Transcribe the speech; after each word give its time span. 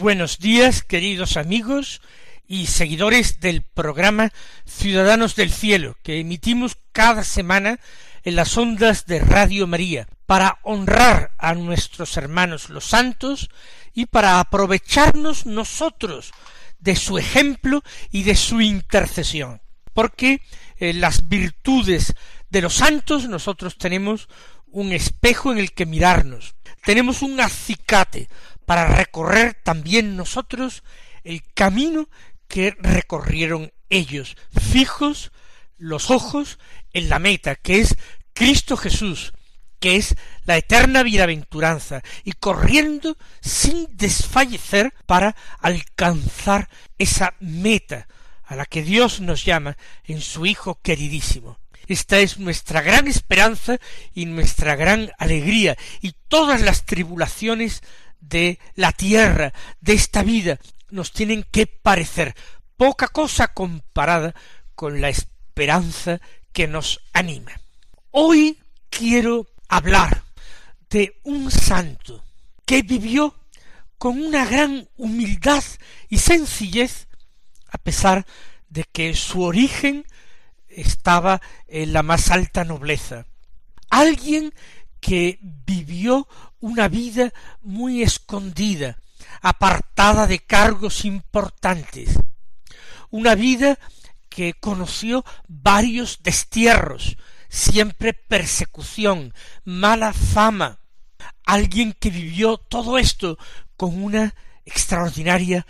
Buenos 0.00 0.38
días, 0.38 0.82
queridos 0.82 1.36
amigos 1.36 2.00
y 2.48 2.68
seguidores 2.68 3.38
del 3.40 3.60
programa 3.60 4.32
Ciudadanos 4.64 5.36
del 5.36 5.52
Cielo, 5.52 5.94
que 6.02 6.18
emitimos 6.18 6.78
cada 6.92 7.22
semana 7.22 7.78
en 8.24 8.34
las 8.34 8.56
ondas 8.56 9.04
de 9.04 9.20
Radio 9.20 9.66
María, 9.66 10.08
para 10.24 10.58
honrar 10.62 11.32
a 11.36 11.52
nuestros 11.52 12.16
hermanos 12.16 12.70
los 12.70 12.86
santos 12.86 13.50
y 13.92 14.06
para 14.06 14.40
aprovecharnos 14.40 15.44
nosotros 15.44 16.32
de 16.78 16.96
su 16.96 17.18
ejemplo 17.18 17.82
y 18.10 18.22
de 18.22 18.36
su 18.36 18.62
intercesión. 18.62 19.60
Porque 19.92 20.40
en 20.78 21.02
las 21.02 21.28
virtudes 21.28 22.14
de 22.48 22.62
los 22.62 22.74
santos 22.74 23.28
nosotros 23.28 23.76
tenemos 23.76 24.30
un 24.66 24.92
espejo 24.92 25.52
en 25.52 25.58
el 25.58 25.72
que 25.72 25.84
mirarnos, 25.84 26.54
tenemos 26.84 27.20
un 27.20 27.38
acicate 27.40 28.28
para 28.70 28.86
recorrer 28.86 29.54
también 29.64 30.16
nosotros 30.16 30.84
el 31.24 31.42
camino 31.54 32.08
que 32.46 32.76
recorrieron 32.78 33.72
ellos, 33.88 34.36
fijos 34.56 35.32
los 35.76 36.12
ojos 36.12 36.60
en 36.92 37.08
la 37.08 37.18
meta, 37.18 37.56
que 37.56 37.80
es 37.80 37.96
Cristo 38.32 38.76
Jesús, 38.76 39.32
que 39.80 39.96
es 39.96 40.14
la 40.44 40.56
eterna 40.56 41.02
bienaventuranza, 41.02 42.02
y 42.22 42.30
corriendo 42.34 43.16
sin 43.40 43.88
desfallecer 43.90 44.94
para 45.04 45.34
alcanzar 45.58 46.68
esa 46.96 47.34
meta 47.40 48.06
a 48.44 48.54
la 48.54 48.66
que 48.66 48.84
Dios 48.84 49.20
nos 49.20 49.44
llama 49.44 49.76
en 50.04 50.20
su 50.20 50.46
Hijo 50.46 50.78
queridísimo. 50.80 51.58
Esta 51.88 52.20
es 52.20 52.38
nuestra 52.38 52.82
gran 52.82 53.08
esperanza 53.08 53.78
y 54.14 54.26
nuestra 54.26 54.76
gran 54.76 55.10
alegría, 55.18 55.76
y 56.00 56.14
todas 56.28 56.60
las 56.60 56.86
tribulaciones 56.86 57.82
de 58.20 58.58
la 58.74 58.92
tierra, 58.92 59.52
de 59.80 59.94
esta 59.94 60.22
vida, 60.22 60.58
nos 60.90 61.12
tienen 61.12 61.44
que 61.50 61.66
parecer 61.66 62.34
poca 62.76 63.08
cosa 63.08 63.48
comparada 63.48 64.34
con 64.74 65.00
la 65.00 65.08
esperanza 65.08 66.20
que 66.52 66.66
nos 66.66 67.00
anima. 67.12 67.52
Hoy 68.10 68.58
quiero 68.88 69.46
hablar 69.68 70.24
de 70.88 71.20
un 71.22 71.50
santo 71.50 72.24
que 72.66 72.82
vivió 72.82 73.34
con 73.98 74.20
una 74.20 74.44
gran 74.46 74.88
humildad 74.96 75.62
y 76.08 76.18
sencillez, 76.18 77.06
a 77.68 77.78
pesar 77.78 78.26
de 78.68 78.84
que 78.84 79.14
su 79.14 79.42
origen 79.42 80.06
estaba 80.68 81.42
en 81.68 81.92
la 81.92 82.02
más 82.02 82.30
alta 82.30 82.64
nobleza. 82.64 83.26
Alguien 83.90 84.54
que 85.00 85.38
vivió 85.42 86.28
una 86.60 86.88
vida 86.88 87.32
muy 87.62 88.02
escondida, 88.02 88.98
apartada 89.40 90.26
de 90.26 90.38
cargos 90.38 91.04
importantes, 91.04 92.18
una 93.10 93.34
vida 93.34 93.78
que 94.28 94.54
conoció 94.54 95.24
varios 95.48 96.22
destierros, 96.22 97.16
siempre 97.48 98.14
persecución, 98.14 99.34
mala 99.64 100.12
fama, 100.12 100.78
alguien 101.44 101.92
que 101.98 102.10
vivió 102.10 102.58
todo 102.58 102.98
esto 102.98 103.38
con 103.76 104.02
una 104.02 104.34
extraordinaria 104.64 105.66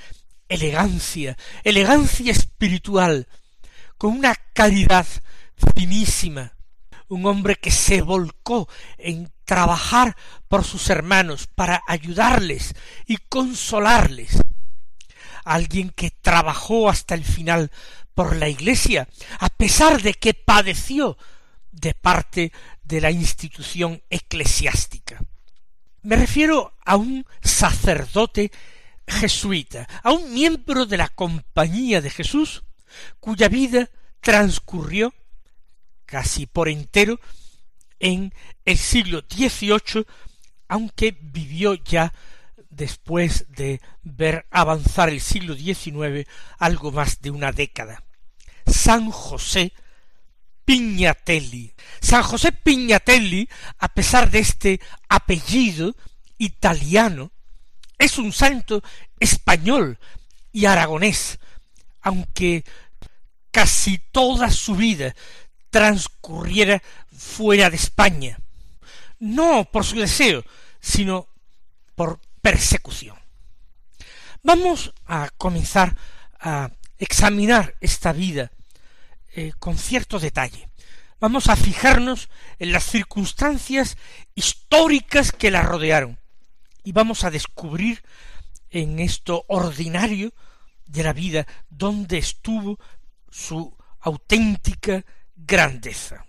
elegancia, 0.49 1.39
elegancia 1.65 2.33
espiritual, 2.33 3.29
con 3.97 4.19
una 4.19 4.35
caridad 4.53 5.07
finísima, 5.75 6.53
un 7.11 7.27
hombre 7.27 7.57
que 7.57 7.71
se 7.71 8.01
volcó 8.03 8.69
en 8.97 9.31
trabajar 9.45 10.17
por 10.49 10.65
sus 10.65 10.89
hermanos 10.91 11.49
para 11.55 11.83
ayudarles 11.87 12.75
y 13.07 13.17
consolarles. 13.17 14.41
Alguien 15.45 15.91
que 15.91 16.11
trabajó 16.11 16.89
hasta 16.89 17.15
el 17.15 17.25
final 17.25 17.71
por 18.15 18.37
la 18.37 18.49
Iglesia, 18.49 19.09
a 19.41 19.49
pesar 19.49 20.01
de 20.03 20.15
que 20.15 20.35
padeció 20.35 21.19
de 21.73 21.95
parte 21.95 22.53
de 22.83 23.01
la 23.01 23.11
institución 23.11 24.03
eclesiástica. 24.09 25.21
Me 26.03 26.17
refiero 26.17 26.77
a 26.85 26.97
un 26.97 27.27
sacerdote 27.43 28.53
jesuita, 29.07 29.89
a 30.03 30.13
un 30.13 30.33
miembro 30.33 30.87
de 30.87 30.97
la 30.97 31.09
Compañía 31.09 32.01
de 32.01 32.11
Jesús, 32.11 32.63
cuya 33.19 33.49
vida 33.49 33.91
transcurrió 34.21 35.13
casi 36.11 36.47
por 36.47 36.69
entero 36.69 37.21
en 38.01 38.35
el 38.65 38.77
siglo 38.77 39.23
XVIII, 39.31 40.05
aunque 40.69 41.17
vivió 41.21 41.75
ya 41.75 42.13
después 42.69 43.47
de 43.51 43.81
ver 44.03 44.47
avanzar 44.51 45.09
el 45.09 45.21
siglo 45.21 45.55
XIX 45.55 46.29
algo 46.59 46.91
más 46.91 47.21
de 47.21 47.31
una 47.31 47.53
década. 47.53 48.03
San 48.67 49.11
José 49.11 49.73
Pignatelli. 50.65 51.75
San 52.01 52.23
José 52.23 52.53
Pignatelli, 52.53 53.49
a 53.79 53.89
pesar 53.89 54.31
de 54.31 54.41
este 54.41 54.81
apellido 55.09 55.95
italiano, 56.39 57.31
es 57.99 58.19
un 58.19 58.33
santo 58.33 58.83
español 59.19 59.99
y 60.53 60.65
aragonés, 60.65 61.39
aunque 62.01 62.65
casi 63.51 63.99
toda 63.99 64.51
su 64.51 64.75
vida 64.75 65.15
transcurriera 65.71 66.83
fuera 67.17 67.71
de 67.71 67.77
España, 67.77 68.39
no 69.19 69.65
por 69.65 69.85
su 69.85 69.97
deseo, 69.97 70.45
sino 70.81 71.29
por 71.95 72.21
persecución. 72.43 73.17
Vamos 74.43 74.93
a 75.07 75.31
comenzar 75.37 75.97
a 76.41 76.71
examinar 76.99 77.75
esta 77.81 78.13
vida 78.13 78.51
eh, 79.35 79.53
con 79.59 79.77
cierto 79.77 80.19
detalle. 80.19 80.69
Vamos 81.21 81.49
a 81.49 81.57
fijarnos 81.57 82.31
en 82.59 82.73
las 82.73 82.85
circunstancias 82.85 83.99
históricas 84.35 85.33
que 85.33 85.51
la 85.51 85.63
rodearon 85.63 86.19
y 86.83 86.93
vamos 86.93 87.25
a 87.25 87.31
descubrir 87.31 88.03
en 88.71 89.01
esto 89.01 89.45
ordinario 89.49 90.33
de 90.87 91.03
la 91.03 91.13
vida 91.13 91.47
donde 91.69 92.19
estuvo 92.19 92.79
su 93.31 93.77
auténtica 94.01 95.05
grandeza. 95.47 96.25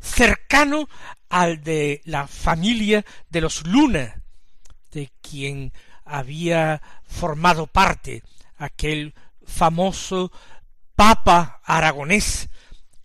cercano 0.00 0.88
al 1.28 1.62
de 1.62 2.00
la 2.06 2.26
familia 2.26 3.04
de 3.28 3.40
los 3.40 3.64
Luna, 3.68 4.20
de 4.90 5.12
quien 5.20 5.72
había 6.04 6.82
formado 7.04 7.68
parte 7.68 8.24
aquel 8.56 9.14
famoso 9.46 10.32
papa 10.96 11.60
aragonés 11.62 12.48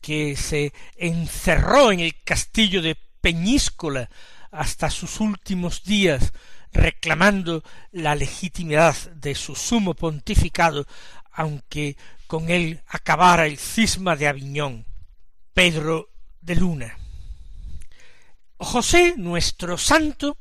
que 0.02 0.36
se 0.36 0.74
encerró 0.96 1.92
en 1.92 2.00
el 2.00 2.20
castillo 2.24 2.82
de 2.82 2.98
Peñíscola 3.22 4.10
hasta 4.50 4.90
sus 4.90 5.20
últimos 5.20 5.84
días 5.84 6.34
reclamando 6.76 7.64
la 7.92 8.16
legitimidad 8.16 8.96
de 9.12 9.34
su 9.34 9.56
sumo 9.56 9.94
pontificado, 9.94 10.86
aunque 11.36 11.98
con 12.28 12.50
él 12.50 12.82
acabara 12.88 13.46
el 13.46 13.58
cisma 13.58 14.16
de 14.16 14.28
Aviñón, 14.28 14.86
Pedro 15.54 16.10
de 16.42 16.56
Luna. 16.56 16.98
José, 18.58 19.16
nuestro 19.18 19.78
santo, 19.78 20.38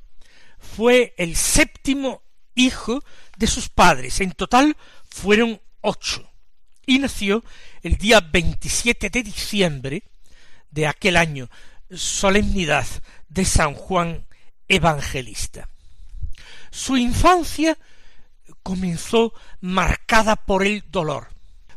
fue 0.59 1.15
el 1.19 1.37
séptimo 1.37 2.23
hijo 2.55 3.03
de 3.37 3.47
sus 3.47 3.69
padres. 3.69 4.21
En 4.21 4.33
total 4.33 4.77
fueron 5.09 5.61
ocho. 5.81 6.31
Y 6.87 6.99
nació 6.99 7.45
el 7.83 7.97
día 7.97 8.21
27 8.21 9.11
de 9.11 9.23
diciembre 9.23 10.03
de 10.71 10.87
aquel 10.87 11.17
año, 11.17 11.49
solemnidad 11.91 12.87
de 13.29 13.45
San 13.45 13.75
Juan 13.75 14.27
Evangelista. 14.69 15.69
Su 16.71 16.97
infancia 16.97 17.79
comenzó 18.65 19.33
marcada 19.61 20.35
por 20.35 20.67
el 20.67 20.83
dolor, 20.91 21.29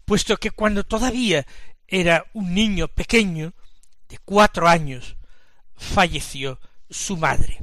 puesto 0.05 0.37
que 0.37 0.49
cuando 0.49 0.83
todavía 0.83 1.45
era 1.85 2.25
un 2.33 2.55
niño 2.55 2.87
pequeño, 2.87 3.53
de 4.09 4.17
cuatro 4.19 4.67
años, 4.67 5.17
falleció 5.75 6.59
su 6.89 7.17
madre. 7.17 7.59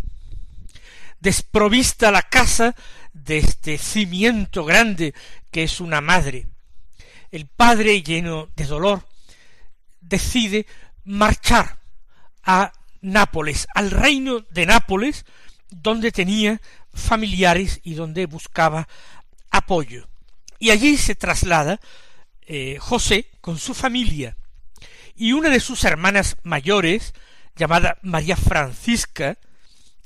Desprovista 1.19 2.13
la 2.13 2.23
casa 2.23 2.77
de 3.15 3.39
este 3.39 3.79
cimiento 3.79 4.65
grande 4.65 5.15
que 5.51 5.63
es 5.65 5.81
una 5.81 6.01
madre, 6.03 6.47
el 7.31 7.47
padre, 7.47 8.03
lleno 8.03 8.49
de 8.55 8.67
dolor, 8.67 9.09
decide 10.01 10.67
marchar 11.05 11.81
a 12.45 12.73
Nápoles, 13.01 13.67
al 13.75 13.91
reino 13.91 14.41
de 14.51 14.67
Nápoles, 14.67 15.25
donde 15.71 16.13
tenía 16.13 16.61
familiares 16.95 17.81
y 17.83 17.95
donde 17.95 18.27
buscaba 18.27 18.89
apoyo. 19.51 20.09
Y 20.59 20.71
allí 20.71 20.97
se 20.97 21.15
traslada 21.15 21.81
eh, 22.47 22.79
José 22.81 23.27
con 23.41 23.59
su 23.59 23.75
familia 23.75 24.37
y 25.17 25.33
una 25.33 25.49
de 25.49 25.61
sus 25.61 25.85
hermanas 25.85 26.37
mayores, 26.43 27.15
llamada 27.57 27.99
María 28.03 28.37
Francisca, 28.37 29.39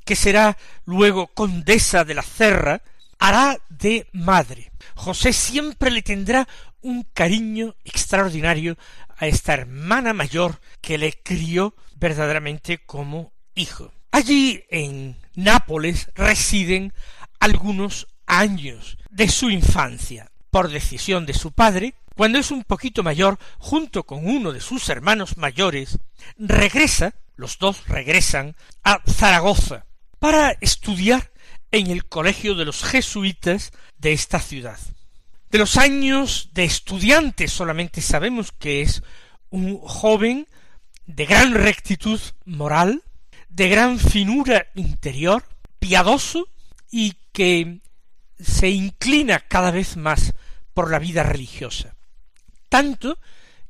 que 0.05 0.15
será 0.15 0.57
luego 0.85 1.27
condesa 1.27 2.03
de 2.03 2.13
la 2.13 2.21
Cerra, 2.21 2.81
hará 3.17 3.59
de 3.69 4.07
madre. 4.11 4.71
José 4.95 5.33
siempre 5.33 5.91
le 5.91 6.01
tendrá 6.01 6.47
un 6.81 7.03
cariño 7.13 7.75
extraordinario 7.83 8.77
a 9.17 9.27
esta 9.27 9.53
hermana 9.53 10.13
mayor 10.13 10.61
que 10.81 10.97
le 10.97 11.13
crió 11.13 11.75
verdaderamente 11.95 12.79
como 12.85 13.33
hijo. 13.55 13.91
Allí 14.11 14.63
en 14.69 15.17
Nápoles 15.35 16.09
residen 16.15 16.93
algunos 17.39 18.07
años 18.25 18.97
de 19.09 19.29
su 19.29 19.49
infancia. 19.49 20.31
Por 20.49 20.69
decisión 20.69 21.25
de 21.25 21.33
su 21.33 21.51
padre, 21.51 21.93
cuando 22.15 22.39
es 22.39 22.51
un 22.51 22.63
poquito 22.63 23.03
mayor, 23.03 23.37
junto 23.59 24.03
con 24.03 24.27
uno 24.27 24.51
de 24.51 24.61
sus 24.61 24.89
hermanos 24.89 25.37
mayores, 25.37 25.99
regresa, 26.37 27.13
los 27.35 27.59
dos 27.59 27.87
regresan 27.87 28.55
a 28.83 29.01
Zaragoza 29.07 29.85
para 30.19 30.51
estudiar 30.59 31.31
en 31.71 31.87
el 31.87 32.05
colegio 32.05 32.55
de 32.55 32.65
los 32.65 32.83
jesuitas 32.83 33.71
de 33.97 34.13
esta 34.13 34.39
ciudad. 34.39 34.79
De 35.49 35.57
los 35.57 35.77
años 35.77 36.49
de 36.53 36.65
estudiante 36.65 37.47
solamente 37.47 38.01
sabemos 38.01 38.51
que 38.51 38.81
es 38.81 39.01
un 39.49 39.79
joven 39.79 40.47
de 41.05 41.25
gran 41.25 41.53
rectitud 41.53 42.19
moral, 42.45 43.03
de 43.49 43.69
gran 43.69 43.99
finura 43.99 44.67
interior, 44.75 45.43
piadoso 45.79 46.47
y 46.91 47.15
que 47.33 47.81
se 48.39 48.69
inclina 48.69 49.39
cada 49.39 49.71
vez 49.71 49.97
más 49.97 50.33
por 50.73 50.91
la 50.91 50.99
vida 50.99 51.23
religiosa. 51.23 51.95
Tanto 52.69 53.17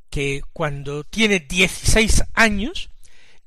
que 0.09 0.41
cuando 0.53 1.03
tiene 1.03 1.39
dieciséis 1.39 2.23
años 2.33 2.89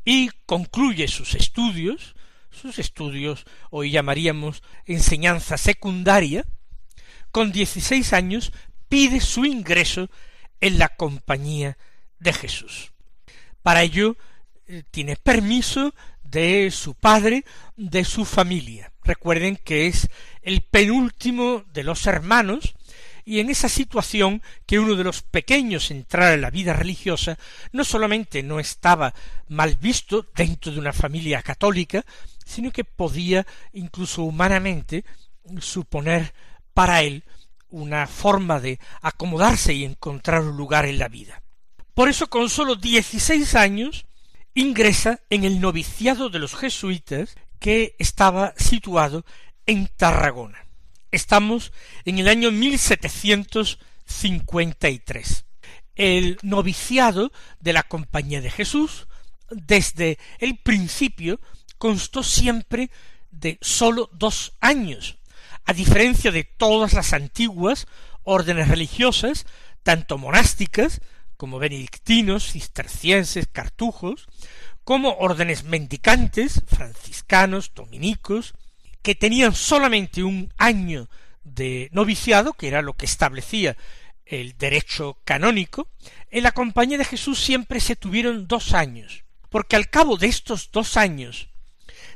y 0.04 0.30
concluye 0.46 1.08
sus 1.08 1.34
estudios, 1.34 2.14
sus 2.50 2.78
estudios 2.78 3.44
hoy 3.70 3.90
llamaríamos 3.90 4.62
enseñanza 4.86 5.56
secundaria, 5.56 6.44
con 7.30 7.52
dieciséis 7.52 8.12
años 8.12 8.52
pide 8.88 9.20
su 9.20 9.44
ingreso 9.44 10.10
en 10.60 10.78
la 10.78 10.88
compañía 10.88 11.78
de 12.18 12.32
Jesús. 12.32 12.92
Para 13.62 13.82
ello 13.82 14.16
eh, 14.66 14.82
tiene 14.90 15.16
permiso 15.16 15.94
de 16.32 16.70
su 16.72 16.94
padre, 16.94 17.44
de 17.76 18.04
su 18.04 18.24
familia. 18.24 18.90
Recuerden 19.04 19.56
que 19.56 19.86
es 19.86 20.08
el 20.40 20.62
penúltimo 20.62 21.64
de 21.72 21.84
los 21.84 22.06
hermanos, 22.06 22.74
y 23.24 23.38
en 23.38 23.50
esa 23.50 23.68
situación 23.68 24.42
que 24.66 24.80
uno 24.80 24.96
de 24.96 25.04
los 25.04 25.22
pequeños 25.22 25.92
entrara 25.92 26.34
en 26.34 26.40
la 26.40 26.50
vida 26.50 26.72
religiosa, 26.72 27.38
no 27.70 27.84
solamente 27.84 28.42
no 28.42 28.58
estaba 28.58 29.14
mal 29.46 29.76
visto 29.76 30.26
dentro 30.34 30.72
de 30.72 30.80
una 30.80 30.92
familia 30.92 31.42
católica, 31.42 32.04
sino 32.44 32.72
que 32.72 32.82
podía 32.82 33.46
incluso 33.72 34.24
humanamente 34.24 35.04
suponer 35.60 36.34
para 36.74 37.02
él 37.02 37.24
una 37.68 38.06
forma 38.06 38.58
de 38.58 38.80
acomodarse 39.02 39.72
y 39.74 39.84
encontrar 39.84 40.42
un 40.42 40.56
lugar 40.56 40.86
en 40.86 40.98
la 40.98 41.08
vida. 41.08 41.42
Por 41.94 42.08
eso 42.08 42.28
con 42.28 42.48
sólo 42.48 42.74
dieciséis 42.74 43.54
años 43.54 44.06
ingresa 44.54 45.20
en 45.30 45.44
el 45.44 45.60
noviciado 45.60 46.28
de 46.30 46.38
los 46.38 46.54
jesuitas 46.54 47.34
que 47.58 47.96
estaba 47.98 48.54
situado 48.56 49.24
en 49.66 49.88
Tarragona. 49.88 50.64
Estamos 51.10 51.72
en 52.04 52.18
el 52.18 52.28
año 52.28 52.50
1753. 52.50 55.44
El 55.94 56.38
noviciado 56.42 57.32
de 57.60 57.72
la 57.72 57.82
Compañía 57.82 58.40
de 58.40 58.50
Jesús 58.50 59.08
desde 59.50 60.18
el 60.38 60.56
principio 60.58 61.40
constó 61.78 62.22
siempre 62.22 62.90
de 63.30 63.58
sólo 63.60 64.08
dos 64.12 64.54
años, 64.60 65.18
a 65.64 65.72
diferencia 65.72 66.30
de 66.30 66.44
todas 66.44 66.92
las 66.94 67.12
antiguas 67.12 67.88
órdenes 68.24 68.68
religiosas, 68.68 69.46
tanto 69.82 70.16
monásticas 70.18 71.00
como 71.42 71.58
benedictinos, 71.58 72.52
cistercienses, 72.52 73.48
cartujos, 73.50 74.28
como 74.84 75.16
órdenes 75.18 75.64
mendicantes, 75.64 76.62
franciscanos, 76.68 77.72
dominicos, 77.74 78.54
que 79.02 79.16
tenían 79.16 79.52
solamente 79.52 80.22
un 80.22 80.52
año 80.56 81.08
de 81.42 81.88
noviciado, 81.90 82.52
que 82.52 82.68
era 82.68 82.80
lo 82.80 82.92
que 82.92 83.06
establecía 83.06 83.76
el 84.24 84.56
derecho 84.56 85.18
canónico, 85.24 85.88
en 86.30 86.44
la 86.44 86.52
compañía 86.52 86.96
de 86.96 87.04
Jesús 87.04 87.40
siempre 87.42 87.80
se 87.80 87.96
tuvieron 87.96 88.46
dos 88.46 88.72
años, 88.72 89.24
porque 89.48 89.74
al 89.74 89.90
cabo 89.90 90.18
de 90.18 90.28
estos 90.28 90.70
dos 90.70 90.96
años 90.96 91.48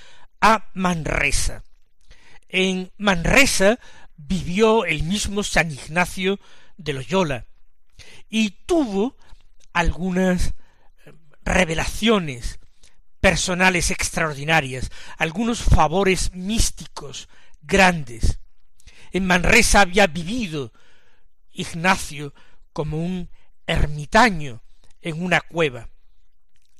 a 0.43 0.69
Manresa, 0.75 1.65
en 2.53 2.93
Manresa 2.99 3.81
vivió 4.17 4.85
el 4.85 5.03
mismo 5.03 5.43
San 5.43 5.73
Ignacio 5.73 6.39
de 6.77 6.93
Loyola 6.93 7.47
y 8.29 8.51
tuvo 8.67 9.17
algunas 9.73 10.49
eh, 11.05 11.13
revelaciones 11.45 12.61
personales 13.21 13.91
extraordinarias, 13.91 14.91
algunos 15.17 15.63
favores 15.63 16.33
místicos 16.35 17.29
grandes. 17.63 18.39
En 19.13 19.27
Manresa 19.27 19.81
había 19.81 20.07
vivido 20.07 20.73
Ignacio 21.53 22.35
como 22.73 22.99
un 22.99 23.31
ermitaño 23.67 24.63
en 25.01 25.23
una 25.23 25.41
cueva. 25.41 25.89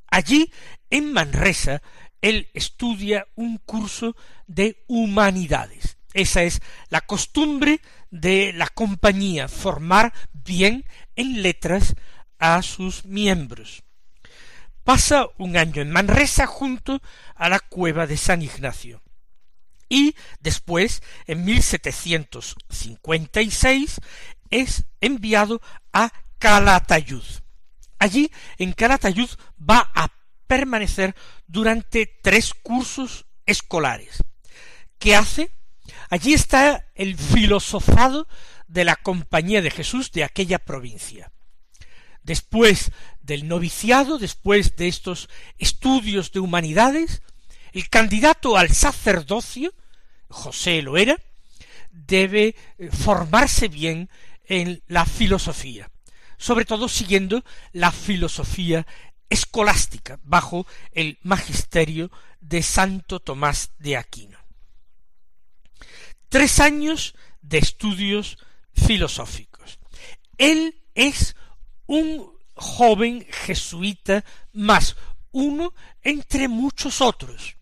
Allí, 0.07 0.51
en 0.91 1.11
Manresa, 1.11 1.81
él 2.23 2.49
estudia 2.53 3.27
un 3.35 3.59
curso 3.59 4.15
de 4.47 4.83
humanidades. 4.87 5.99
Esa 6.13 6.41
es 6.43 6.61
la 6.89 7.01
costumbre 7.01 7.81
de 8.11 8.53
la 8.53 8.69
compañía, 8.69 9.49
formar 9.49 10.13
bien 10.31 10.85
en 11.17 11.41
letras 11.41 11.95
a 12.39 12.61
sus 12.61 13.03
miembros. 13.03 13.83
Pasa 14.85 15.25
un 15.37 15.57
año 15.57 15.81
en 15.81 15.91
Manresa 15.91 16.47
junto 16.47 17.01
a 17.35 17.49
la 17.49 17.59
cueva 17.59 18.07
de 18.07 18.15
San 18.15 18.41
Ignacio. 18.41 19.01
Y 19.89 20.15
después, 20.39 21.03
en 21.27 21.43
1756, 21.43 23.99
es 24.49 24.85
enviado 25.01 25.61
a 25.91 26.09
Calatayud. 26.39 27.25
Allí, 27.99 28.31
en 28.57 28.71
Calatayud, 28.71 29.29
va 29.59 29.91
a 29.93 30.07
permanecer 30.53 31.15
durante 31.47 32.05
tres 32.21 32.53
cursos 32.53 33.25
escolares. 33.47 34.23
¿Qué 34.99 35.15
hace? 35.15 35.49
Allí 36.11 36.35
está 36.35 36.91
el 36.93 37.17
filosofado 37.17 38.27
de 38.67 38.85
la 38.85 38.95
Compañía 38.95 39.63
de 39.63 39.71
Jesús 39.71 40.11
de 40.11 40.23
aquella 40.23 40.59
provincia. 40.59 41.31
Después 42.21 42.91
del 43.19 43.47
noviciado, 43.47 44.19
después 44.19 44.75
de 44.75 44.87
estos 44.87 45.27
estudios 45.57 46.31
de 46.31 46.39
humanidades, 46.39 47.23
el 47.71 47.89
candidato 47.89 48.55
al 48.55 48.69
sacerdocio, 48.69 49.73
José 50.29 50.83
lo 50.83 50.97
era, 50.97 51.17
debe 51.89 52.55
eh, 52.77 52.89
formarse 52.91 53.69
bien 53.69 54.07
en 54.45 54.83
la 54.85 55.07
filosofía, 55.07 55.89
sobre 56.37 56.65
todo 56.65 56.87
siguiendo 56.87 57.43
la 57.71 57.91
filosofía 57.91 58.85
escolástica 59.33 60.19
bajo 60.23 60.65
el 60.91 61.17
magisterio 61.23 62.11
de 62.39 62.63
Santo 62.63 63.19
Tomás 63.19 63.71
de 63.79 63.97
Aquino. 63.97 64.37
Tres 66.29 66.59
años 66.59 67.15
de 67.41 67.57
estudios 67.57 68.37
filosóficos. 68.73 69.79
Él 70.37 70.81
es 70.95 71.35
un 71.85 72.31
joven 72.55 73.25
jesuita 73.29 74.23
más 74.51 74.95
uno 75.31 75.73
entre 76.03 76.47
muchos 76.47 77.01
otros. 77.01 77.57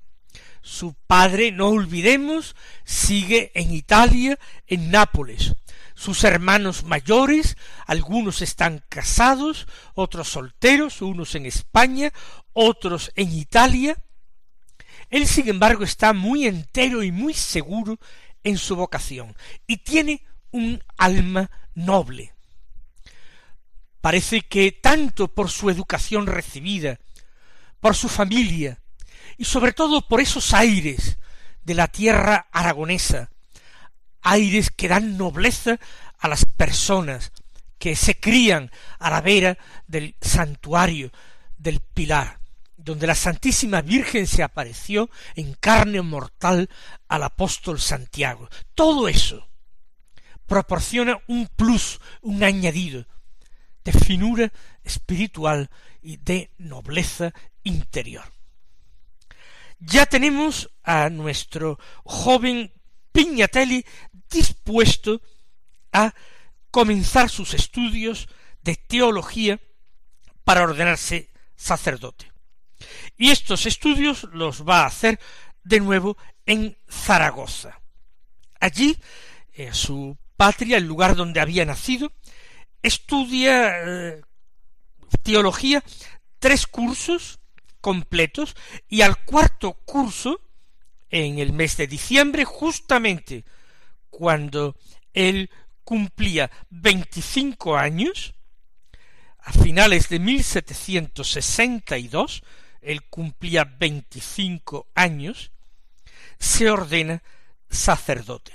Su 0.62 0.94
padre, 0.94 1.52
no 1.52 1.70
olvidemos, 1.70 2.56
sigue 2.84 3.52
en 3.56 3.74
Italia, 3.74 4.38
en 4.68 4.92
Nápoles. 4.92 5.56
Sus 6.02 6.24
hermanos 6.24 6.84
mayores, 6.84 7.58
algunos 7.86 8.42
están 8.42 8.84
casados, 8.90 9.68
otros 9.94 10.30
solteros, 10.30 11.04
unos 11.04 11.36
en 11.36 11.46
España, 11.46 12.12
otros 12.54 13.12
en 13.16 13.32
Italia. 13.32 13.96
Él, 15.12 15.28
sin 15.28 15.48
embargo, 15.48 15.84
está 15.84 16.14
muy 16.14 16.48
entero 16.48 17.04
y 17.04 17.12
muy 17.12 17.36
seguro 17.36 18.00
en 18.44 18.58
su 18.58 18.76
vocación 18.76 19.36
y 19.68 19.78
tiene 19.78 20.26
un 20.50 20.84
alma 20.98 21.52
noble. 21.76 22.34
Parece 24.02 24.42
que 24.42 24.72
tanto 24.72 25.28
por 25.28 25.52
su 25.52 25.70
educación 25.70 26.26
recibida, 26.26 27.00
por 27.80 27.94
su 27.96 28.10
familia, 28.10 28.82
y 29.38 29.46
sobre 29.46 29.72
todo 29.72 30.08
por 30.08 30.20
esos 30.20 30.52
aires 30.56 31.20
de 31.62 31.76
la 31.76 31.90
tierra 31.90 32.48
aragonesa, 32.52 33.30
aires 34.22 34.70
que 34.70 34.88
dan 34.88 35.18
nobleza 35.18 35.80
a 36.20 36.28
las 36.28 36.46
personas 36.46 37.32
que 37.78 37.96
se 37.96 38.20
crían 38.20 38.72
a 39.00 39.10
la 39.10 39.22
vera 39.22 39.58
del 39.88 40.16
santuario 40.22 41.12
del 41.58 41.80
Pilar, 41.80 42.40
donde 42.78 43.08
la 43.08 43.16
Santísima 43.16 43.82
Virgen 43.82 44.28
se 44.28 44.44
apareció 44.44 45.10
en 45.36 45.54
carne 45.56 46.02
mortal 46.02 46.70
al 47.08 47.24
apóstol 47.24 47.80
Santiago. 47.80 48.50
Todo 48.76 49.08
eso 49.08 49.48
proporciona 50.46 51.20
un 51.28 51.48
plus, 51.48 52.00
un 52.22 52.44
añadido 52.44 53.08
de 53.84 53.94
finura 53.94 54.52
espiritual 54.84 55.70
y 56.02 56.18
de 56.18 56.52
nobleza 56.58 57.34
interior. 57.64 58.26
Ya 59.80 60.06
tenemos 60.06 60.70
a 60.84 61.10
nuestro 61.10 61.80
joven 62.04 62.72
Piñatelli 63.12 63.86
dispuesto 64.30 65.22
a 65.92 66.14
comenzar 66.70 67.30
sus 67.30 67.54
estudios 67.54 68.28
de 68.62 68.76
teología 68.76 69.60
para 70.44 70.64
ordenarse 70.64 71.30
sacerdote. 71.56 72.32
Y 73.18 73.32
estos 73.32 73.66
estudios 73.66 74.24
los 74.32 74.68
va 74.68 74.82
a 74.82 74.88
hacer 74.88 75.20
de 75.64 75.80
nuevo 75.80 76.18
en 76.46 76.78
Zaragoza. 76.90 77.80
Allí, 78.60 78.98
en 79.54 79.74
su 79.74 80.18
patria, 80.38 80.78
el 80.78 80.86
lugar 80.86 81.16
donde 81.16 81.40
había 81.40 81.66
nacido, 81.66 82.12
estudia 82.82 83.84
eh, 83.86 84.22
teología 85.24 85.84
tres 86.40 86.66
cursos 86.66 87.40
completos 87.80 88.56
y 88.88 89.02
al 89.02 89.24
cuarto 89.24 89.74
curso, 89.74 90.42
en 91.12 91.40
el 91.40 91.54
mes 91.54 91.78
de 91.78 91.88
diciembre, 91.88 92.46
justamente 92.46 93.44
cuando 94.10 94.76
él 95.14 95.50
cumplía 95.84 96.50
veinticinco 96.70 97.78
años, 97.78 98.34
a 99.40 99.52
finales 99.52 100.08
de 100.10 100.20
1762, 100.20 102.44
él 102.82 103.04
cumplía 103.04 103.66
veinticinco 103.66 104.88
años, 104.96 105.52
se 106.40 106.70
ordena 106.70 107.22
sacerdote. 107.70 108.54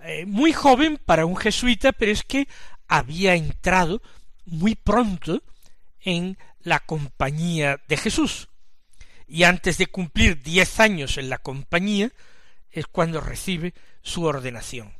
Eh, 0.00 0.26
muy 0.26 0.52
joven 0.52 0.98
para 1.04 1.26
un 1.26 1.36
jesuita, 1.36 1.92
pero 1.92 2.12
es 2.12 2.22
que 2.22 2.48
había 2.88 3.34
entrado 3.34 4.02
muy 4.44 4.74
pronto 4.74 5.42
en 6.00 6.38
la 6.60 6.80
compañía 6.80 7.80
de 7.88 7.96
Jesús. 7.96 8.48
Y 9.26 9.44
antes 9.44 9.78
de 9.78 9.86
cumplir 9.86 10.42
diez 10.42 10.80
años 10.80 11.18
en 11.18 11.28
la 11.28 11.38
compañía 11.38 12.12
es 12.70 12.86
cuando 12.86 13.20
recibe 13.20 13.74
su 14.02 14.24
ordenación. 14.24 14.94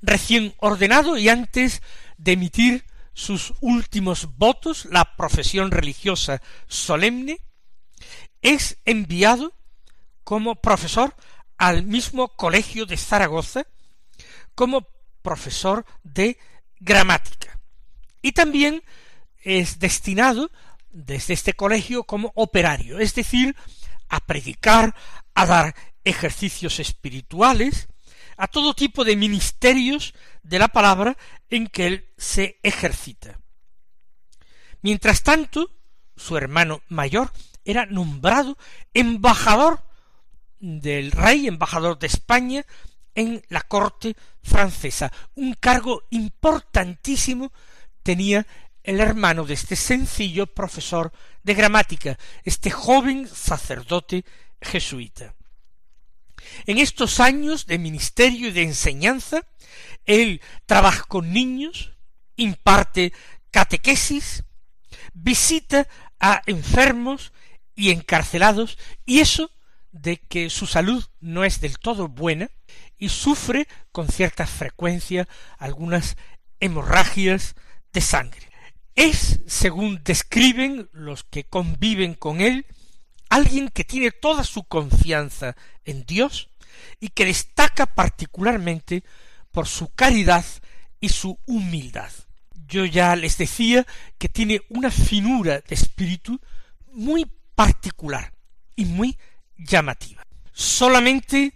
Recién 0.00 0.54
ordenado 0.58 1.16
y 1.16 1.28
antes 1.28 1.82
de 2.16 2.32
emitir 2.32 2.84
sus 3.14 3.54
últimos 3.60 4.36
votos, 4.36 4.86
la 4.86 5.16
profesión 5.16 5.70
religiosa 5.70 6.42
solemne, 6.66 7.38
es 8.40 8.78
enviado 8.84 9.54
como 10.24 10.56
profesor 10.56 11.14
al 11.58 11.84
mismo 11.84 12.28
colegio 12.28 12.86
de 12.86 12.96
Zaragoza, 12.96 13.66
como 14.54 14.88
profesor 15.22 15.86
de 16.02 16.38
gramática. 16.80 17.60
Y 18.20 18.32
también 18.32 18.82
es 19.38 19.78
destinado 19.78 20.50
desde 20.92 21.34
este 21.34 21.54
colegio 21.54 22.04
como 22.04 22.32
operario, 22.34 22.98
es 22.98 23.14
decir, 23.14 23.56
a 24.08 24.20
predicar, 24.20 24.94
a 25.34 25.46
dar 25.46 25.74
ejercicios 26.04 26.80
espirituales, 26.80 27.88
a 28.36 28.46
todo 28.46 28.74
tipo 28.74 29.04
de 29.04 29.16
ministerios 29.16 30.14
de 30.42 30.58
la 30.58 30.68
palabra 30.68 31.16
en 31.50 31.66
que 31.66 31.86
él 31.86 32.08
se 32.16 32.58
ejercita. 32.62 33.38
Mientras 34.82 35.22
tanto, 35.22 35.70
su 36.16 36.36
hermano 36.36 36.82
mayor 36.88 37.32
era 37.64 37.86
nombrado 37.86 38.58
embajador 38.92 39.80
del 40.58 41.12
rey, 41.12 41.46
embajador 41.46 41.98
de 41.98 42.08
España, 42.08 42.66
en 43.14 43.42
la 43.48 43.60
corte 43.60 44.16
francesa. 44.42 45.12
Un 45.34 45.54
cargo 45.54 46.02
importantísimo 46.10 47.52
tenía 48.02 48.46
el 48.84 49.00
hermano 49.00 49.44
de 49.44 49.54
este 49.54 49.76
sencillo 49.76 50.46
profesor 50.46 51.12
de 51.42 51.54
gramática, 51.54 52.18
este 52.44 52.70
joven 52.70 53.28
sacerdote 53.28 54.24
jesuita. 54.60 55.34
En 56.66 56.78
estos 56.78 57.20
años 57.20 57.66
de 57.66 57.78
ministerio 57.78 58.48
y 58.48 58.52
de 58.52 58.62
enseñanza, 58.62 59.46
él 60.04 60.40
trabaja 60.66 61.04
con 61.04 61.32
niños, 61.32 61.92
imparte 62.36 63.12
catequesis, 63.50 64.44
visita 65.12 65.88
a 66.18 66.42
enfermos 66.46 67.32
y 67.74 67.90
encarcelados, 67.90 68.78
y 69.04 69.20
eso 69.20 69.50
de 69.92 70.18
que 70.18 70.50
su 70.50 70.66
salud 70.66 71.04
no 71.20 71.44
es 71.44 71.60
del 71.60 71.78
todo 71.78 72.08
buena 72.08 72.50
y 72.98 73.10
sufre 73.10 73.68
con 73.92 74.08
cierta 74.08 74.46
frecuencia 74.46 75.28
algunas 75.58 76.16
hemorragias 76.60 77.54
de 77.92 78.00
sangre. 78.00 78.51
Es, 78.94 79.40
según 79.46 80.02
describen 80.04 80.88
los 80.92 81.24
que 81.24 81.44
conviven 81.44 82.14
con 82.14 82.40
él, 82.40 82.66
alguien 83.30 83.68
que 83.68 83.84
tiene 83.84 84.10
toda 84.10 84.44
su 84.44 84.64
confianza 84.64 85.56
en 85.84 86.04
Dios 86.04 86.50
y 87.00 87.08
que 87.08 87.24
destaca 87.24 87.86
particularmente 87.86 89.04
por 89.50 89.66
su 89.66 89.88
caridad 89.94 90.44
y 91.00 91.08
su 91.08 91.38
humildad. 91.46 92.10
Yo 92.66 92.84
ya 92.84 93.16
les 93.16 93.38
decía 93.38 93.86
que 94.18 94.28
tiene 94.28 94.62
una 94.68 94.90
finura 94.90 95.60
de 95.60 95.74
espíritu 95.74 96.40
muy 96.92 97.30
particular 97.54 98.32
y 98.76 98.84
muy 98.84 99.18
llamativa. 99.56 100.22
Solamente 100.52 101.54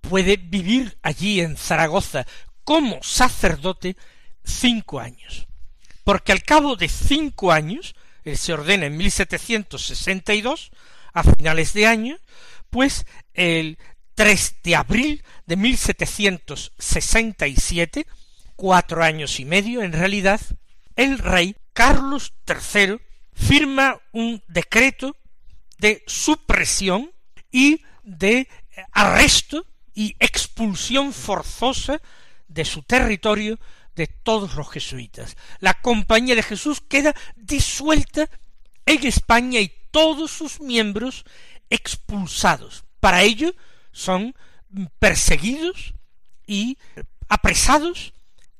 puede 0.00 0.36
vivir 0.36 0.98
allí 1.02 1.40
en 1.40 1.56
Zaragoza 1.56 2.26
como 2.64 3.02
sacerdote 3.02 3.96
cinco 4.44 5.00
años. 5.00 5.46
Porque 6.06 6.30
al 6.30 6.44
cabo 6.44 6.76
de 6.76 6.88
cinco 6.88 7.50
años, 7.50 7.96
se 8.36 8.52
ordena 8.52 8.86
en 8.86 8.96
1762, 8.96 10.70
a 11.12 11.24
finales 11.24 11.72
de 11.72 11.88
año, 11.88 12.20
pues 12.70 13.04
el 13.34 13.76
3 14.14 14.58
de 14.62 14.76
abril 14.76 15.24
de 15.46 15.56
1767, 15.56 18.06
cuatro 18.54 19.02
años 19.02 19.40
y 19.40 19.44
medio 19.44 19.82
en 19.82 19.92
realidad, 19.92 20.40
el 20.94 21.18
rey 21.18 21.56
Carlos 21.72 22.34
III 22.46 23.00
firma 23.32 24.00
un 24.12 24.44
decreto 24.46 25.16
de 25.78 26.04
supresión 26.06 27.10
y 27.50 27.82
de 28.04 28.48
arresto 28.92 29.66
y 29.92 30.14
expulsión 30.20 31.12
forzosa 31.12 32.00
de 32.46 32.64
su 32.64 32.84
territorio 32.84 33.58
de 33.96 34.06
todos 34.06 34.54
los 34.54 34.70
jesuitas. 34.70 35.36
La 35.58 35.74
Compañía 35.74 36.36
de 36.36 36.42
Jesús 36.42 36.82
queda 36.86 37.14
disuelta 37.34 38.28
en 38.84 39.04
España 39.06 39.58
y 39.58 39.72
todos 39.90 40.30
sus 40.30 40.60
miembros 40.60 41.24
expulsados. 41.70 42.84
Para 43.00 43.22
ello 43.22 43.54
son 43.90 44.34
perseguidos 44.98 45.94
y 46.46 46.78
apresados 47.28 48.12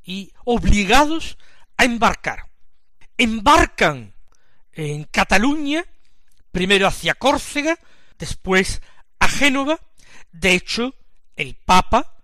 y 0.02 0.33
obligados 0.45 1.37
a 1.76 1.85
embarcar. 1.85 2.49
Embarcan 3.19 4.14
en 4.73 5.05
Cataluña, 5.05 5.85
primero 6.50 6.87
hacia 6.87 7.14
Córcega, 7.14 7.78
después 8.19 8.81
a 9.19 9.28
Génova. 9.28 9.78
De 10.33 10.52
hecho, 10.55 10.95
el 11.37 11.55
Papa 11.55 12.16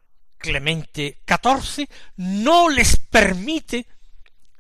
Clemente 0.43 1.23
XIV 1.27 1.89
no 2.17 2.69
les 2.69 2.97
permite 2.99 3.87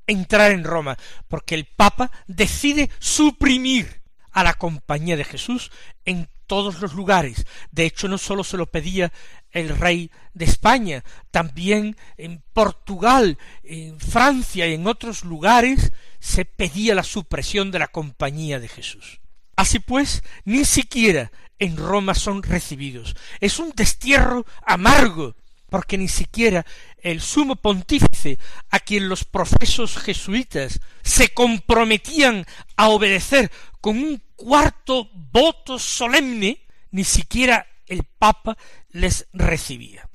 entrar 0.06 0.52
en 0.52 0.64
Roma, 0.64 0.96
porque 1.28 1.54
el 1.54 1.66
Papa 1.66 2.10
decide 2.26 2.88
suprimir 2.98 4.02
a 4.30 4.42
la 4.42 4.54
Compañía 4.54 5.16
de 5.16 5.24
Jesús 5.24 5.70
en 6.04 6.28
todos 6.46 6.80
los 6.80 6.94
lugares. 6.94 7.46
De 7.70 7.84
hecho, 7.84 8.08
no 8.08 8.18
sólo 8.18 8.44
se 8.44 8.56
lo 8.56 8.66
pedía 8.66 9.12
el 9.50 9.70
rey 9.70 10.10
de 10.32 10.44
España, 10.44 11.04
también 11.30 11.96
en 12.16 12.42
Portugal, 12.52 13.38
en 13.62 14.00
Francia 14.00 14.66
y 14.66 14.74
en 14.74 14.86
otros 14.86 15.24
lugares 15.24 15.92
se 16.20 16.44
pedía 16.44 16.94
la 16.94 17.04
supresión 17.04 17.70
de 17.70 17.78
la 17.78 17.88
Compañía 17.88 18.60
de 18.60 18.68
Jesús. 18.68 19.20
Así 19.56 19.78
pues, 19.78 20.22
ni 20.44 20.64
siquiera 20.64 21.30
en 21.58 21.76
Roma 21.76 22.14
son 22.14 22.42
recibidos. 22.42 23.14
Es 23.40 23.58
un 23.58 23.72
destierro 23.76 24.46
amargo, 24.66 25.36
porque 25.72 25.96
ni 25.96 26.06
siquiera 26.06 26.66
el 26.98 27.22
sumo 27.22 27.56
pontífice, 27.56 28.38
a 28.68 28.78
quien 28.78 29.08
los 29.08 29.24
profesos 29.24 29.96
jesuitas 29.96 30.80
se 31.02 31.30
comprometían 31.30 32.44
a 32.76 32.90
obedecer 32.90 33.50
con 33.80 33.96
un 33.96 34.22
cuarto 34.36 35.08
voto 35.14 35.78
solemne, 35.78 36.60
ni 36.90 37.04
siquiera 37.04 37.66
el 37.86 38.04
Papa 38.04 38.58
les 38.90 39.26
recibía. 39.32 40.10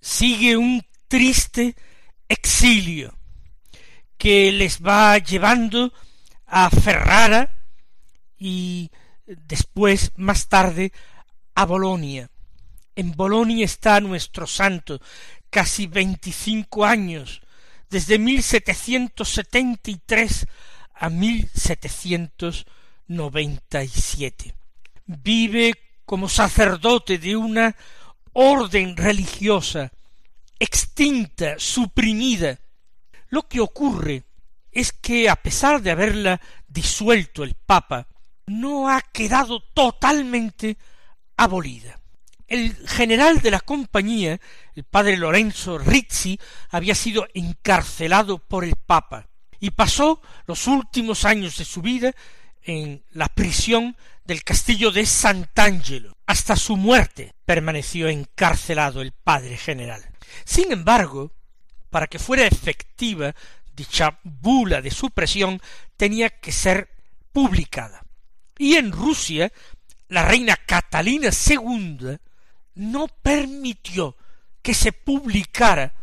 Sigue 0.00 0.56
un 0.56 0.84
triste 1.06 1.76
exilio 2.28 3.16
que 4.18 4.50
les 4.50 4.82
va 4.82 5.16
llevando 5.18 5.92
a 6.44 6.68
Ferrara 6.70 7.56
y 8.36 8.90
después, 9.26 10.10
más 10.16 10.48
tarde, 10.48 10.92
a 11.54 11.66
Bolonia. 11.66 12.32
En 12.94 13.12
Bolonia 13.12 13.64
está 13.64 14.00
nuestro 14.00 14.46
santo, 14.46 15.00
casi 15.48 15.86
veinticinco 15.86 16.84
años, 16.84 17.40
desde 17.88 18.18
mil 18.18 18.42
setecientos 18.42 19.30
setenta 19.30 19.90
y 19.90 19.96
tres 20.04 20.46
a 20.94 21.08
mil 21.08 21.48
setecientos 21.54 22.66
noventa 23.06 23.82
y 23.82 23.88
siete. 23.88 24.54
Vive 25.06 25.74
como 26.04 26.28
sacerdote 26.28 27.18
de 27.18 27.36
una 27.36 27.76
orden 28.32 28.96
religiosa 28.96 29.90
extinta, 30.58 31.54
suprimida. 31.58 32.58
Lo 33.28 33.48
que 33.48 33.60
ocurre 33.60 34.24
es 34.70 34.92
que 34.92 35.28
a 35.28 35.36
pesar 35.36 35.82
de 35.82 35.90
haberla 35.90 36.40
disuelto 36.68 37.42
el 37.42 37.54
Papa, 37.54 38.06
no 38.46 38.88
ha 38.88 39.00
quedado 39.00 39.60
totalmente 39.60 40.76
abolida. 41.36 41.98
El 42.52 42.76
general 42.86 43.40
de 43.40 43.50
la 43.50 43.60
compañía, 43.60 44.38
el 44.74 44.84
padre 44.84 45.16
Lorenzo 45.16 45.78
Rizzi, 45.78 46.38
había 46.68 46.94
sido 46.94 47.26
encarcelado 47.32 48.36
por 48.40 48.62
el 48.64 48.76
Papa 48.76 49.26
y 49.58 49.70
pasó 49.70 50.20
los 50.44 50.66
últimos 50.66 51.24
años 51.24 51.56
de 51.56 51.64
su 51.64 51.80
vida 51.80 52.12
en 52.62 53.02
la 53.12 53.28
prisión 53.28 53.96
del 54.26 54.44
castillo 54.44 54.90
de 54.90 55.06
Sant'Angelo. 55.06 56.14
Hasta 56.26 56.54
su 56.56 56.76
muerte 56.76 57.32
permaneció 57.46 58.08
encarcelado 58.08 59.00
el 59.00 59.12
padre 59.12 59.56
general. 59.56 60.04
Sin 60.44 60.72
embargo, 60.72 61.32
para 61.88 62.06
que 62.06 62.18
fuera 62.18 62.46
efectiva 62.46 63.34
dicha 63.74 64.20
bula 64.24 64.82
de 64.82 64.90
supresión, 64.90 65.58
tenía 65.96 66.28
que 66.28 66.52
ser 66.52 66.90
publicada. 67.32 68.04
Y 68.58 68.74
en 68.74 68.92
Rusia, 68.92 69.50
la 70.08 70.26
reina 70.26 70.54
Catalina 70.66 71.30
II 71.30 72.18
no 72.74 73.08
permitió 73.08 74.16
que 74.62 74.74
se 74.74 74.92
publicara 74.92 75.94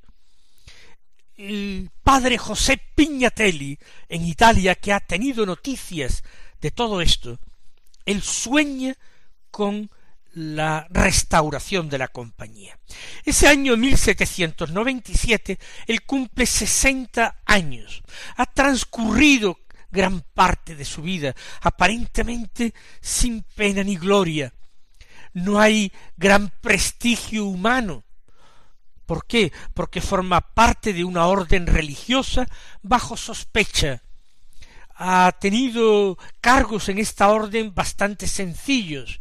el 1.38 1.90
padre 2.04 2.38
José 2.38 2.80
Pignatelli 2.96 3.78
en 4.10 4.26
Italia, 4.26 4.76
que 4.76 4.94
ha 4.94 5.00
tenido 5.00 5.46
noticias 5.46 6.24
de 6.62 6.72
todo 6.72 7.02
esto, 7.02 7.40
él 8.06 8.22
sueña 8.22 8.96
con 9.52 9.90
la 10.34 10.88
restauración 10.90 11.90
de 11.90 11.98
la 11.98 12.08
compañía. 12.08 12.78
Ese 13.24 13.48
año 13.48 13.78
1797 13.78 15.60
él 15.88 16.02
cumple 16.04 16.46
sesenta 16.46 17.42
años. 17.46 18.02
Ha 18.36 18.46
transcurrido 18.48 19.60
gran 19.92 20.22
parte 20.22 20.76
de 20.76 20.86
su 20.86 21.04
vida 21.04 21.36
aparentemente 21.62 22.74
sin 23.00 23.44
pena 23.44 23.84
ni 23.84 23.96
gloria. 23.96 24.54
No 25.34 25.60
hay 25.60 25.92
gran 26.18 26.52
prestigio 26.62 27.46
humano. 27.46 28.04
¿Por 29.06 29.26
qué? 29.26 29.52
Porque 29.74 30.02
forma 30.02 30.42
parte 30.42 30.94
de 30.94 31.04
una 31.04 31.28
orden 31.28 31.68
religiosa 31.68 32.48
bajo 32.82 33.18
sospecha. 33.18 34.02
Ha 34.96 35.32
tenido 35.40 36.18
cargos 36.40 36.90
en 36.90 37.00
esta 37.00 37.30
orden 37.30 37.74
bastante 37.74 38.28
sencillos, 38.28 39.20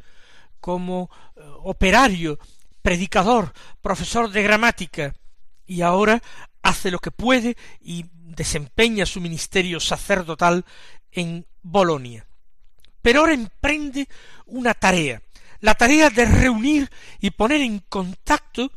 como 0.61 1.11
eh, 1.37 1.41
operario, 1.65 2.39
predicador, 2.83 3.53
profesor 3.81 4.31
de 4.31 4.43
gramática, 4.43 5.15
y 5.67 5.83
ahora 5.83 6.23
hace 6.63 6.91
lo 6.91 6.99
que 6.99 7.11
puede 7.11 7.57
y 7.81 8.07
desempeña 8.13 9.07
su 9.07 9.21
ministerio 9.21 9.81
sacerdotal 9.81 10.65
en 11.11 11.47
Bolonia. 11.63 12.27
Pero 13.01 13.21
ahora 13.21 13.35
emprende 13.35 14.09
una 14.47 14.75
tarea, 14.75 15.23
la 15.61 15.75
tarea 15.75 16.11
de 16.11 16.25
reunir 16.25 16.91
y 17.21 17.31
poner 17.31 17.61
en 17.61 17.81
contacto 17.81 18.71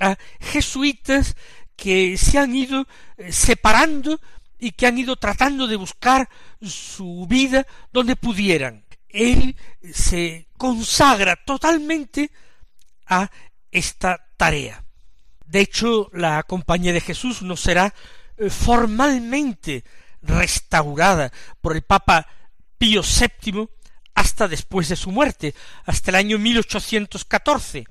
a 0.00 0.16
jesuitas 0.40 1.36
que 1.76 2.16
se 2.16 2.38
han 2.38 2.54
ido 2.54 2.86
eh, 3.16 3.32
separando 3.32 4.20
y 4.58 4.72
que 4.72 4.86
han 4.86 4.98
ido 4.98 5.16
tratando 5.16 5.66
de 5.66 5.76
buscar 5.76 6.28
su 6.60 7.26
vida 7.28 7.66
donde 7.92 8.16
pudieran 8.16 8.84
él 9.08 9.56
se 9.92 10.48
consagra 10.56 11.36
totalmente 11.36 12.30
a 13.06 13.30
esta 13.70 14.26
tarea. 14.36 14.84
De 15.46 15.60
hecho, 15.60 16.10
la 16.12 16.42
Compañía 16.42 16.92
de 16.92 17.00
Jesús 17.00 17.42
no 17.42 17.56
será 17.56 17.94
eh, 18.36 18.50
formalmente 18.50 19.84
restaurada 20.22 21.32
por 21.60 21.74
el 21.74 21.82
Papa 21.82 22.26
Pío 22.76 23.02
VII 23.02 23.68
hasta 24.14 24.48
después 24.48 24.88
de 24.88 24.96
su 24.96 25.10
muerte, 25.10 25.54
hasta 25.86 26.10
el 26.10 26.16
año 26.16 26.38
1814, 26.38 27.84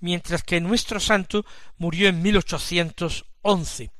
mientras 0.00 0.42
que 0.42 0.60
nuestro 0.60 1.00
santo 1.00 1.44
murió 1.76 2.08
en 2.08 2.22
1811. 2.22 3.90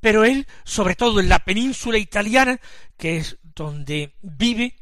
Pero 0.00 0.24
él, 0.24 0.46
sobre 0.64 0.94
todo 0.94 1.20
en 1.20 1.28
la 1.28 1.40
península 1.40 1.98
italiana, 1.98 2.60
que 2.96 3.18
es 3.18 3.38
donde 3.42 4.14
vive, 4.22 4.76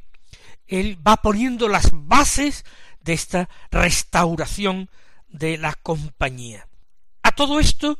él 0.66 0.98
va 1.06 1.16
poniendo 1.16 1.68
las 1.68 1.90
bases 1.92 2.64
de 3.00 3.12
esta 3.12 3.48
restauración 3.70 4.90
de 5.28 5.58
la 5.58 5.74
compañía. 5.74 6.68
A 7.22 7.32
todo 7.32 7.60
esto, 7.60 7.98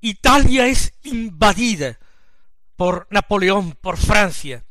Italia 0.00 0.66
es 0.66 0.94
invadida 1.02 1.98
por 2.76 3.06
Napoleón, 3.10 3.72
por 3.80 3.96
Francia, 3.96 4.64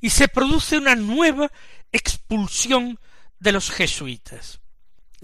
y 0.00 0.10
se 0.10 0.28
produce 0.28 0.78
una 0.78 0.94
nueva 0.94 1.50
expulsión 1.92 2.98
de 3.38 3.52
los 3.52 3.70
jesuitas. 3.70 4.60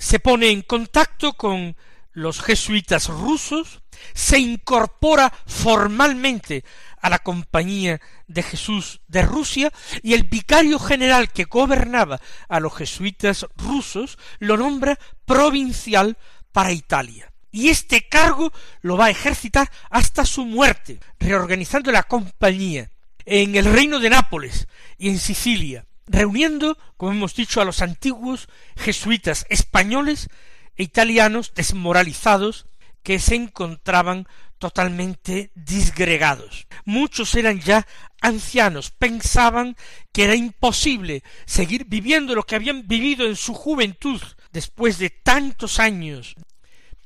Se 0.01 0.19
pone 0.19 0.49
en 0.49 0.63
contacto 0.63 1.35
con 1.35 1.77
los 2.13 2.41
jesuitas 2.41 3.09
rusos, 3.09 3.83
se 4.15 4.39
incorpora 4.39 5.31
formalmente 5.47 6.65
a 7.03 7.11
la 7.11 7.19
Compañía 7.19 8.01
de 8.27 8.43
Jesús 8.43 9.03
de 9.09 9.21
Rusia 9.23 9.71
y 10.03 10.15
el 10.15 10.25
vicario 10.25 10.79
general 10.79 11.31
que 11.31 11.45
gobernaba 11.45 12.19
a 12.49 12.61
los 12.61 12.75
jesuitas 12.75 13.47
rusos 13.57 14.19
lo 14.39 14.57
nombra 14.57 14.99
provincial 15.27 16.17
para 16.51 16.73
Italia. 16.73 17.31
Y 17.53 17.69
este 17.69 18.09
cargo 18.09 18.53
lo 18.81 18.97
va 18.97 19.07
a 19.07 19.11
ejercitar 19.11 19.71
hasta 19.91 20.25
su 20.25 20.47
muerte, 20.47 20.99
reorganizando 21.19 21.93
la 21.93 22.05
compañía 22.05 22.91
en 23.27 23.55
el 23.55 23.67
reino 23.67 24.01
de 24.01 24.09
Nápoles 24.09 24.67
y 24.97 25.11
en 25.11 25.19
Sicilia, 25.19 25.85
reuniendo, 26.11 26.77
como 26.97 27.13
hemos 27.13 27.35
dicho, 27.35 27.61
a 27.61 27.65
los 27.65 27.83
antiguos 27.83 28.49
jesuitas 28.77 29.47
españoles 29.49 30.29
e 30.77 30.83
italianos 30.83 31.53
desmoralizados 31.55 32.67
que 33.03 33.19
se 33.19 33.37
encontraban 33.37 34.27
totalmente 34.59 35.53
disgregados. 35.55 36.67
Muchos 36.85 37.35
eran 37.35 37.61
ya 37.61 37.87
ancianos, 38.21 38.91
pensaban 38.91 39.77
que 40.13 40.25
era 40.25 40.35
imposible 40.35 41.23
seguir 41.47 41.87
viviendo 41.87 42.35
lo 42.35 42.43
que 42.43 42.57
habían 42.57 42.87
vivido 42.87 43.27
en 43.27 43.37
su 43.37 43.55
juventud 43.55 44.21
después 44.53 44.99
de 44.99 45.11
tantos 45.11 45.79
años. 45.79 46.35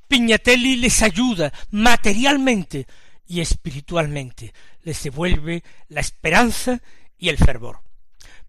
Piñatelli 0.08 0.76
les 0.76 1.02
ayuda 1.02 1.52
materialmente 1.70 2.86
y 3.26 3.40
espiritualmente, 3.40 4.52
les 4.82 5.02
devuelve 5.02 5.62
la 5.88 6.00
esperanza 6.00 6.80
y 7.18 7.28
el 7.28 7.38
fervor. 7.38 7.80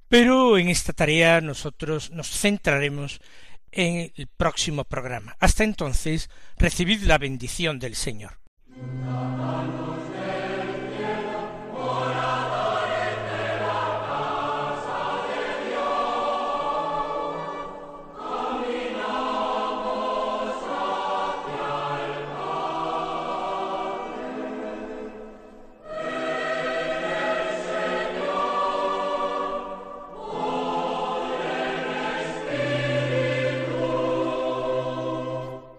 Pero 0.08 0.58
en 0.58 0.70
esta 0.70 0.94
tarea 0.94 1.42
nosotros 1.42 2.12
nos 2.12 2.30
centraremos 2.30 3.22
en 3.72 4.12
el 4.16 4.28
próximo 4.28 4.84
programa. 4.86 5.36
Hasta 5.40 5.64
entonces, 5.64 6.30
recibid 6.58 7.02
la 7.04 7.18
bendición 7.18 7.80
del 7.80 7.96
Señor. 7.96 8.40